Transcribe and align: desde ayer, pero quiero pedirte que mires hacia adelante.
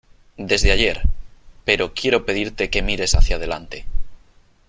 desde 0.37 0.71
ayer, 0.71 1.03
pero 1.63 1.93
quiero 1.93 2.25
pedirte 2.25 2.71
que 2.71 2.81
mires 2.81 3.13
hacia 3.13 3.35
adelante. 3.35 3.85